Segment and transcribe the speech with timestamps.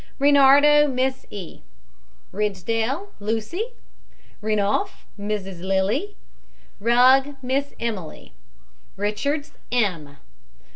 [0.17, 1.61] REINARDO, MISS E.
[2.31, 3.73] RIDSDALE, LUCY.
[4.41, 5.61] RENOUF, MRS.
[5.61, 6.15] LILY.
[6.79, 8.33] RUGG, MISS EMILY.
[8.97, 10.17] RICHARDS, M.